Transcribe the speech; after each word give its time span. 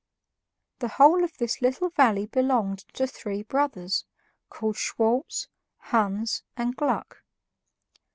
The 0.79 0.87
whole 0.87 1.23
of 1.23 1.37
this 1.37 1.61
little 1.61 1.89
valley 1.91 2.25
belonged 2.25 2.85
to 2.93 3.05
three 3.05 3.43
brothers, 3.43 4.03
called 4.49 4.75
Schwartz, 4.77 5.47
Hans, 5.77 6.41
and 6.57 6.75
Gluck. 6.75 7.21